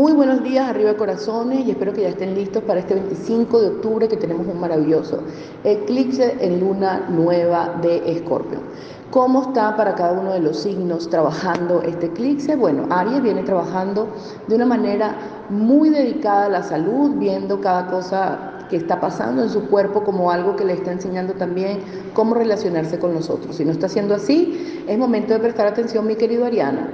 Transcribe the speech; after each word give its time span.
Muy 0.00 0.14
buenos 0.14 0.42
días, 0.42 0.66
arriba 0.66 0.94
corazones, 0.94 1.66
y 1.66 1.72
espero 1.72 1.92
que 1.92 2.00
ya 2.00 2.08
estén 2.08 2.34
listos 2.34 2.62
para 2.62 2.80
este 2.80 2.94
25 2.94 3.60
de 3.60 3.68
octubre 3.68 4.08
que 4.08 4.16
tenemos 4.16 4.46
un 4.46 4.58
maravilloso 4.58 5.22
eclipse 5.62 6.38
en 6.40 6.58
luna 6.58 7.04
nueva 7.10 7.78
de 7.82 8.10
Escorpio. 8.10 8.60
¿Cómo 9.10 9.42
está 9.42 9.76
para 9.76 9.94
cada 9.94 10.18
uno 10.18 10.32
de 10.32 10.40
los 10.40 10.56
signos 10.56 11.10
trabajando 11.10 11.82
este 11.82 12.06
eclipse? 12.06 12.56
Bueno, 12.56 12.86
Aries 12.88 13.22
viene 13.22 13.42
trabajando 13.42 14.08
de 14.48 14.54
una 14.54 14.64
manera 14.64 15.16
muy 15.50 15.90
dedicada 15.90 16.46
a 16.46 16.48
la 16.48 16.62
salud, 16.62 17.16
viendo 17.16 17.60
cada 17.60 17.88
cosa 17.88 18.52
que 18.70 18.76
está 18.76 19.00
pasando 19.00 19.42
en 19.42 19.50
su 19.50 19.68
cuerpo 19.68 20.02
como 20.02 20.30
algo 20.30 20.56
que 20.56 20.64
le 20.64 20.72
está 20.72 20.92
enseñando 20.92 21.34
también 21.34 21.80
cómo 22.14 22.34
relacionarse 22.34 22.98
con 22.98 23.12
nosotros. 23.12 23.54
Si 23.56 23.66
no 23.66 23.72
está 23.72 23.84
haciendo 23.84 24.14
así, 24.14 24.82
es 24.88 24.96
momento 24.96 25.34
de 25.34 25.40
prestar 25.40 25.66
atención, 25.66 26.06
mi 26.06 26.16
querido 26.16 26.46
Ariana, 26.46 26.88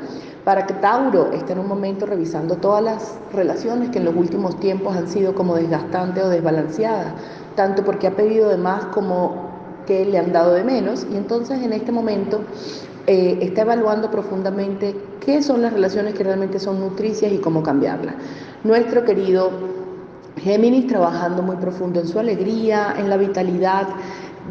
para 0.46 0.64
que 0.64 0.74
Tauro 0.74 1.32
esté 1.32 1.54
en 1.54 1.58
un 1.58 1.66
momento 1.66 2.06
revisando 2.06 2.54
todas 2.54 2.80
las 2.80 3.18
relaciones 3.32 3.90
que 3.90 3.98
en 3.98 4.04
los 4.04 4.14
últimos 4.14 4.60
tiempos 4.60 4.96
han 4.96 5.08
sido 5.08 5.34
como 5.34 5.56
desgastantes 5.56 6.22
o 6.22 6.28
desbalanceadas, 6.28 7.14
tanto 7.56 7.84
porque 7.84 8.06
ha 8.06 8.12
pedido 8.12 8.48
de 8.48 8.56
más 8.56 8.84
como 8.94 9.50
que 9.88 10.04
le 10.04 10.18
han 10.18 10.32
dado 10.32 10.54
de 10.54 10.62
menos 10.62 11.04
y 11.12 11.16
entonces 11.16 11.60
en 11.64 11.72
este 11.72 11.90
momento 11.90 12.42
eh, 13.08 13.38
está 13.40 13.62
evaluando 13.62 14.08
profundamente 14.08 14.94
qué 15.18 15.42
son 15.42 15.62
las 15.62 15.72
relaciones 15.72 16.14
que 16.14 16.22
realmente 16.22 16.60
son 16.60 16.78
nutricias 16.78 17.32
y 17.32 17.38
cómo 17.38 17.64
cambiarlas. 17.64 18.14
Nuestro 18.62 19.04
querido 19.04 19.50
Géminis 20.36 20.86
trabajando 20.86 21.42
muy 21.42 21.56
profundo 21.56 21.98
en 21.98 22.06
su 22.06 22.20
alegría, 22.20 22.94
en 22.96 23.10
la 23.10 23.16
vitalidad, 23.16 23.88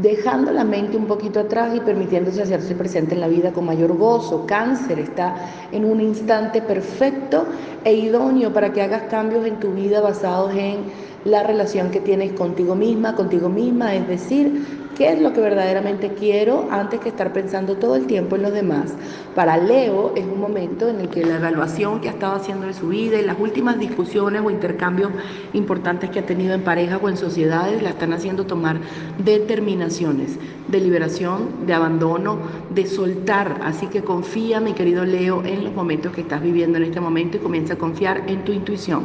dejando 0.02 0.52
la 0.52 0.63
mente 0.63 0.98
un 0.98 1.05
poquito 1.05 1.40
atrás 1.40 1.76
y 1.76 1.80
permitiéndose 1.80 2.41
hacerse 2.41 2.76
presente 2.76 3.16
en 3.16 3.22
la 3.22 3.27
vida 3.27 3.52
con 3.52 3.66
mayor 3.66 3.95
gozo. 3.98 4.45
Cáncer 4.45 4.99
está 4.99 5.35
en 5.71 5.85
un 5.85 6.02
instante 6.02 6.62
perfecto 6.62 7.45
e 7.84 7.94
idóneo 7.94 8.52
para 8.54 8.73
que 8.73 8.81
hagas 8.81 9.04
cambios 9.04 9.45
en 9.45 9.59
tu 9.59 9.71
vida 9.71 10.02
basados 10.02 10.54
en 10.55 10.84
la 11.23 11.44
relación 11.44 11.90
que 11.90 11.99
tienes 11.99 12.34
contigo 12.34 12.76
misma, 12.76 13.15
contigo 13.15 13.49
misma, 13.49 13.96
es 13.96 14.07
decir, 14.07 14.84
qué 14.96 15.12
es 15.12 15.21
lo 15.21 15.34
que 15.34 15.41
verdaderamente 15.41 16.13
quiero 16.13 16.68
antes 16.71 16.99
que 17.01 17.10
estar 17.10 17.34
pensando 17.34 17.76
todo 17.76 17.96
el 17.96 18.07
tiempo 18.07 18.35
en 18.35 18.43
los 18.43 18.54
demás. 18.54 18.93
Para 19.35 19.57
Leo 19.57 20.13
es 20.15 20.26
un 20.26 20.40
momento 20.40 20.87
en 20.87 21.02
el 21.02 21.10
que 21.10 21.26
la 21.26 21.35
evaluación 21.35 21.99
que 21.99 22.07
ha 22.07 22.12
estado 22.12 22.35
haciendo 22.35 22.68
de 22.68 22.74
su 22.74 22.87
vida 22.87 23.20
y 23.20 23.26
las 23.26 23.37
últimas 23.40 23.77
discusiones 23.77 24.41
o 24.43 24.49
intercambios 24.49 25.12
importantes 25.54 26.10
que 26.10 26.20
ha 26.20 26.26
tenido 26.26 26.54
en 26.54 26.63
pareja 26.63 26.98
o 26.98 27.10
en 27.10 27.18
sociedades 27.18 27.84
la 27.84 27.90
están 27.90 28.13
haciendo 28.13 28.46
tomar 28.46 28.77
determinaciones 29.18 30.40
de 30.70 30.79
liberación, 30.79 31.68
de 31.68 31.74
abandono, 31.74 32.37
de 32.74 32.85
soltar. 32.85 33.59
Así 33.63 33.87
que 33.87 34.02
confía, 34.02 34.62
mi 34.62 34.74
querido 34.74 35.05
Leo, 35.05 35.43
en 35.43 35.65
los 35.65 35.74
momentos 35.74 36.13
que 36.13 36.21
estás 36.21 36.41
viviendo 36.41 36.77
en 36.77 36.85
este 36.85 37.02
momento 37.02 37.37
y 37.37 37.41
comienza 37.41 37.74
a 37.74 37.77
confiar 37.77 38.24
en 38.27 38.46
tu 38.46 38.54
intuición 38.54 39.04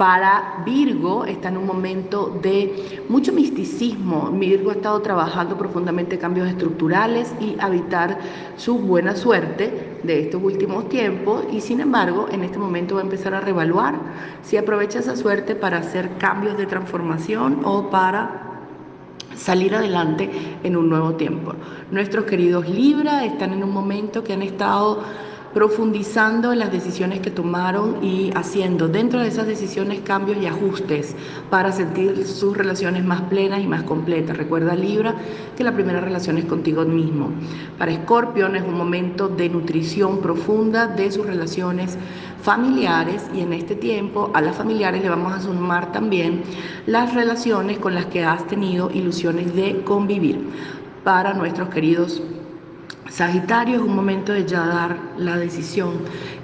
para 0.00 0.62
Virgo 0.64 1.26
está 1.26 1.50
en 1.50 1.58
un 1.58 1.66
momento 1.66 2.34
de 2.40 3.02
mucho 3.10 3.34
misticismo. 3.34 4.30
Virgo 4.30 4.70
ha 4.70 4.72
estado 4.72 5.02
trabajando 5.02 5.58
profundamente 5.58 6.16
cambios 6.16 6.48
estructurales 6.48 7.34
y 7.38 7.54
habitar 7.60 8.18
su 8.56 8.78
buena 8.78 9.14
suerte 9.14 9.98
de 10.02 10.20
estos 10.20 10.42
últimos 10.42 10.88
tiempos 10.88 11.44
y 11.52 11.60
sin 11.60 11.80
embargo 11.80 12.28
en 12.32 12.44
este 12.44 12.56
momento 12.56 12.94
va 12.94 13.02
a 13.02 13.04
empezar 13.04 13.34
a 13.34 13.42
revaluar 13.42 13.94
si 14.40 14.56
aprovecha 14.56 15.00
esa 15.00 15.16
suerte 15.16 15.54
para 15.54 15.76
hacer 15.76 16.16
cambios 16.16 16.56
de 16.56 16.64
transformación 16.64 17.60
o 17.62 17.90
para 17.90 18.40
salir 19.36 19.74
adelante 19.74 20.30
en 20.62 20.76
un 20.78 20.88
nuevo 20.88 21.12
tiempo. 21.16 21.52
Nuestros 21.90 22.24
queridos 22.24 22.66
Libra 22.66 23.26
están 23.26 23.52
en 23.52 23.62
un 23.62 23.70
momento 23.70 24.24
que 24.24 24.32
han 24.32 24.40
estado 24.40 25.02
profundizando 25.54 26.52
en 26.52 26.60
las 26.60 26.70
decisiones 26.70 27.20
que 27.20 27.30
tomaron 27.30 28.04
y 28.04 28.30
haciendo 28.36 28.88
dentro 28.88 29.20
de 29.20 29.28
esas 29.28 29.46
decisiones 29.46 30.00
cambios 30.00 30.38
y 30.40 30.46
ajustes 30.46 31.16
para 31.50 31.72
sentir 31.72 32.24
sus 32.24 32.56
relaciones 32.56 33.04
más 33.04 33.22
plenas 33.22 33.60
y 33.60 33.66
más 33.66 33.82
completas. 33.82 34.36
Recuerda 34.36 34.74
Libra 34.74 35.14
que 35.56 35.64
la 35.64 35.74
primera 35.74 36.00
relación 36.00 36.38
es 36.38 36.44
contigo 36.44 36.84
mismo. 36.84 37.30
Para 37.78 37.92
Escorpión 37.92 38.54
es 38.54 38.62
un 38.62 38.74
momento 38.74 39.28
de 39.28 39.48
nutrición 39.48 40.20
profunda 40.20 40.86
de 40.86 41.10
sus 41.10 41.26
relaciones 41.26 41.98
familiares 42.42 43.26
y 43.34 43.40
en 43.40 43.52
este 43.52 43.74
tiempo 43.74 44.30
a 44.34 44.40
las 44.40 44.56
familiares 44.56 45.02
le 45.02 45.10
vamos 45.10 45.32
a 45.32 45.40
sumar 45.40 45.92
también 45.92 46.42
las 46.86 47.14
relaciones 47.14 47.78
con 47.78 47.94
las 47.94 48.06
que 48.06 48.24
has 48.24 48.46
tenido 48.46 48.90
ilusiones 48.92 49.54
de 49.54 49.82
convivir. 49.82 50.38
Para 51.02 51.32
nuestros 51.34 51.70
queridos 51.70 52.22
Sagitario 53.08 53.76
es 53.76 53.82
un 53.82 53.94
momento 53.94 54.32
de 54.32 54.46
ya 54.46 54.64
dar 54.66 54.96
la 55.18 55.36
decisión 55.36 55.94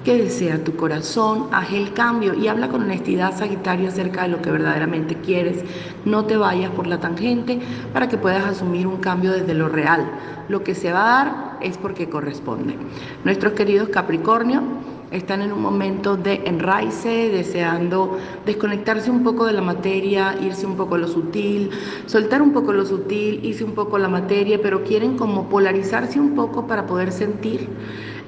que 0.05 0.17
desea 0.17 0.63
tu 0.63 0.77
corazón, 0.77 1.49
haz 1.53 1.73
el 1.73 1.93
cambio 1.93 2.35
y 2.35 2.49
habla 2.49 2.69
con 2.69 2.83
honestidad 2.83 3.37
Sagitario 3.37 3.89
acerca 3.89 4.23
de 4.23 4.29
lo 4.29 4.43
que 4.43 4.51
verdaderamente 4.51 5.17
quieres. 5.17 5.65
No 6.05 6.25
te 6.25 6.37
vayas 6.37 6.71
por 6.71 6.87
la 6.87 6.99
tangente 6.99 7.61
para 7.93 8.09
que 8.09 8.19
puedas 8.19 8.45
asumir 8.45 8.87
un 8.87 8.99
cambio 8.99 9.33
desde 9.33 9.55
lo 9.55 9.69
real. 9.69 10.07
Lo 10.49 10.63
que 10.63 10.75
se 10.75 10.93
va 10.93 11.03
a 11.03 11.25
dar 11.25 11.59
es 11.61 11.79
porque 11.79 12.09
corresponde. 12.09 12.77
Nuestros 13.25 13.55
queridos 13.55 13.89
Capricornio, 13.89 14.63
están 15.11 15.43
en 15.43 15.53
un 15.53 15.63
momento 15.63 16.17
de 16.17 16.43
enraice, 16.45 17.31
deseando 17.31 18.19
desconectarse 18.45 19.11
un 19.11 19.23
poco 19.23 19.47
de 19.47 19.53
la 19.53 19.63
materia, 19.63 20.37
irse 20.41 20.67
un 20.67 20.77
poco 20.77 20.97
a 20.97 20.99
lo 20.99 21.09
sutil, 21.09 21.71
soltar 22.07 22.43
un 22.43 22.53
poco 22.53 22.73
lo 22.73 22.85
sutil, 22.85 23.45
irse 23.45 23.65
un 23.65 23.73
poco 23.73 23.97
a 23.97 23.99
la 23.99 24.09
materia, 24.09 24.61
pero 24.61 24.83
quieren 24.83 25.17
como 25.17 25.49
polarizarse 25.49 26.19
un 26.19 26.35
poco 26.35 26.67
para 26.67 26.87
poder 26.87 27.13
sentir 27.13 27.69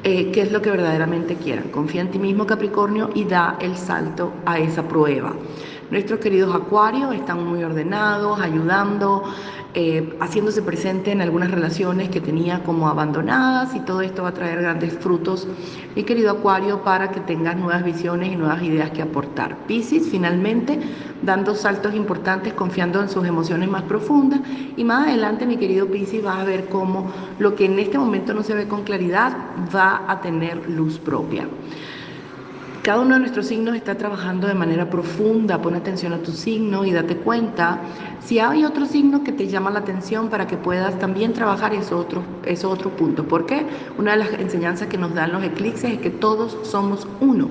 eh, 0.05 0.31
qué 0.31 0.43
es 0.43 0.53
lo 0.53 0.62
que 0.62 0.71
verdaderamente 0.71 1.34
quieran. 1.34 1.71
Confía 1.71 2.03
en 2.03 2.11
ti 2.11 2.19
mismo, 2.19 2.47
Capricornio, 2.47 3.10
y 3.15 3.25
da 3.25 3.56
el 3.60 3.77
salto 3.77 4.33
a 4.47 4.59
esa 4.59 4.87
prueba. 4.87 5.34
Nuestros 5.91 6.21
queridos 6.21 6.54
acuarios 6.54 7.15
están 7.15 7.47
muy 7.47 7.65
ordenados, 7.65 8.38
ayudando, 8.41 9.25
eh, 9.72 10.19
haciéndose 10.21 10.60
presente 10.60 11.12
en 11.12 11.22
algunas 11.22 11.50
relaciones 11.50 12.10
que 12.10 12.21
tenía 12.21 12.62
como 12.62 12.88
abandonadas 12.88 13.75
y 13.75 13.81
todo 13.81 14.03
esto 14.03 14.25
va 14.25 14.28
a 14.28 14.34
traer 14.34 14.60
grandes 14.60 14.93
frutos, 14.93 15.48
mi 15.97 16.03
querido 16.03 16.31
acuario, 16.31 16.82
para 16.82 17.10
que 17.10 17.21
tengas 17.21 17.56
nuevas 17.56 17.82
visiones 17.84 18.31
y 18.31 18.37
nuevas 18.37 18.62
ideas 18.62 18.91
que 18.91 19.00
aportar. 19.00 19.56
Piscis, 19.66 20.10
finalmente, 20.10 20.78
dando 21.22 21.54
saltos 21.54 21.94
importantes, 21.94 22.53
confiando 22.53 23.00
en 23.00 23.09
sus 23.09 23.27
emociones 23.27 23.71
más 23.71 23.84
profundas 23.84 24.41
y 24.77 24.84
más 24.84 25.06
adelante, 25.09 25.47
mi 25.47 25.56
querido 25.56 25.87
Piscis, 25.87 26.22
vas 26.22 26.41
a 26.41 26.44
ver 26.44 26.66
cómo 26.69 27.10
lo 27.38 27.54
que 27.54 27.65
en 27.65 27.78
este 27.78 27.97
momento 27.97 28.34
no 28.34 28.43
se 28.43 28.53
ve 28.53 28.69
con 28.69 28.82
claridad 28.82 29.34
va 29.75 30.03
a 30.06 30.21
tener 30.21 30.69
luz 30.69 30.98
propia. 30.98 31.48
Cada 32.88 33.03
uno 33.03 33.16
de 33.16 33.21
nuestros 33.21 33.49
signos 33.49 33.76
está 33.76 33.99
trabajando 33.99 34.47
de 34.47 34.54
manera 34.54 34.88
profunda. 34.88 35.60
Pon 35.60 35.75
atención 35.75 36.15
a 36.15 36.22
tu 36.22 36.32
signo 36.32 36.87
y 36.87 36.93
date 36.93 37.19
cuenta 37.19 37.81
si 38.19 38.38
hay 38.38 38.65
otro 38.65 38.87
signo 38.87 39.22
que 39.22 39.31
te 39.31 39.47
llama 39.47 39.71
la 39.71 39.81
atención 39.81 40.31
para 40.31 40.47
que 40.47 40.56
puedas 40.56 40.98
también 40.98 41.34
trabajar 41.34 41.75
ese 41.75 41.94
otro, 41.94 42.22
ese 42.47 42.66
otro 42.66 42.88
punto. 42.97 43.28
¿Por 43.28 43.44
qué? 43.44 43.66
Una 43.98 44.12
de 44.12 44.16
las 44.16 44.32
enseñanzas 44.32 44.88
que 44.88 44.97
nos 44.97 45.12
dan 45.12 45.32
los 45.32 45.44
eclipses 45.44 45.93
es 45.93 45.98
que 45.98 46.09
todos 46.09 46.56
somos 46.62 47.06
uno 47.21 47.50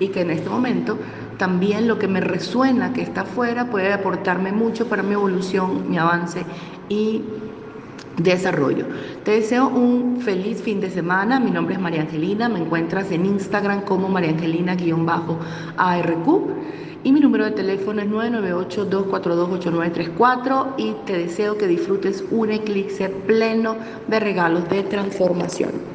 y 0.00 0.08
que 0.08 0.20
en 0.20 0.28
este 0.28 0.50
momento 0.50 0.98
también 1.38 1.88
lo 1.88 1.98
que 1.98 2.06
me 2.06 2.20
resuena 2.20 2.92
que 2.92 3.00
está 3.00 3.22
afuera 3.22 3.70
puede 3.70 3.90
aportarme 3.90 4.52
mucho 4.52 4.86
para 4.86 5.02
mi 5.02 5.14
evolución, 5.14 5.88
mi 5.88 5.96
avance 5.96 6.44
y 6.90 7.22
desarrollo. 8.16 8.86
Te 9.24 9.32
deseo 9.32 9.66
un 9.68 10.20
feliz 10.20 10.62
fin 10.62 10.80
de 10.80 10.88
semana. 10.90 11.40
Mi 11.40 11.50
nombre 11.50 11.74
es 11.74 11.80
María 11.80 12.02
Angelina. 12.02 12.48
Me 12.48 12.60
encuentras 12.60 13.10
en 13.10 13.26
Instagram 13.26 13.82
como 13.82 14.08
María 14.08 14.30
Angelina-ARQ. 14.30 16.28
Y 17.04 17.12
mi 17.12 17.20
número 17.20 17.44
de 17.44 17.50
teléfono 17.50 18.00
es 18.00 18.08
998-242-8934 18.08 20.68
y 20.78 20.94
te 21.04 21.18
deseo 21.18 21.58
que 21.58 21.66
disfrutes 21.66 22.24
un 22.30 22.50
eclipse 22.50 23.10
pleno 23.10 23.76
de 24.08 24.20
regalos 24.20 24.66
de 24.70 24.84
transformación. 24.84 25.93